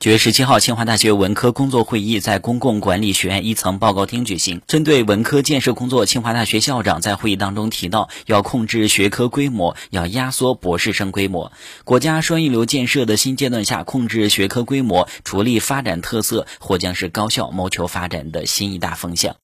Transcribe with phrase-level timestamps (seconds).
[0.00, 4.62] 九月十七号清华大学文科工作会议在公共管理学院一层报告厅举行。
[4.68, 11.50] 针对文科建设工作清华大学校长在会议当中提到要控制学科规模要压缩博士生规模。
[11.82, 19.34] 国家双一流建设的新阶段下控制学科规模着力发展特色或将是高校谋求发展的新一大风向。